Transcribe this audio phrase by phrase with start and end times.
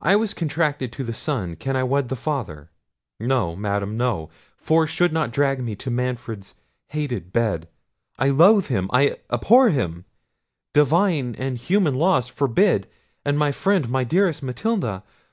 [0.00, 2.70] I was contracted to the son, can I wed the father?
[3.18, 6.54] No, madam, no; force should not drag me to Manfred's
[6.90, 7.66] hated bed.
[8.16, 10.04] I loathe him, I abhor him:
[10.74, 15.02] divine and human laws forbid—and my friend, my dearest Matilda!